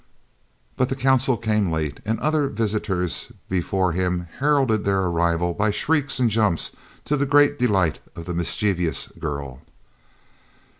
But 0.77 0.89
the 0.89 0.95
Consul 0.95 1.37
came 1.37 1.69
late, 1.69 1.99
and 2.05 2.19
other 2.21 2.47
visitors 2.47 3.31
before 3.49 3.91
him 3.91 4.25
heralded 4.39 4.83
their 4.83 5.01
arrival 5.01 5.53
by 5.53 5.69
shrieks 5.69 6.19
and 6.19 6.27
jumps, 6.27 6.75
to 7.05 7.15
the 7.15 7.27
great 7.27 7.59
delight 7.59 7.99
of 8.15 8.25
the 8.25 8.33
mischievous 8.33 9.09
girl. 9.19 9.61